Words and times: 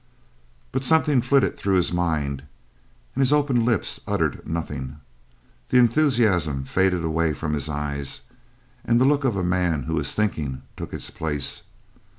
But 0.71 0.81
a 0.81 0.85
something 0.87 1.21
flitted 1.21 1.59
through 1.59 1.75
his 1.75 1.93
mind, 1.93 2.41
and 3.13 3.21
his 3.21 3.31
opened 3.31 3.65
lips 3.65 4.01
uttered 4.07 4.43
nothing. 4.47 4.95
The 5.69 5.77
enthusiasm 5.77 6.63
faded 6.63 7.03
away 7.03 7.33
from 7.33 7.53
his 7.53 7.69
eyes, 7.69 8.23
and 8.83 8.99
the 8.99 9.05
look 9.05 9.25
of 9.25 9.35
a 9.35 9.43
man 9.43 9.83
who 9.83 9.99
is 9.99 10.15
thinking 10.15 10.63
took 10.75 10.91
its 10.91 11.11
place. 11.11 11.61